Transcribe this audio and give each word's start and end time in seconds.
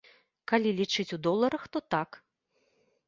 Калі 0.51 0.69
лічыць 0.79 1.07
у 1.17 1.21
доларах, 1.29 1.63
то 1.77 1.85
так. 1.97 2.09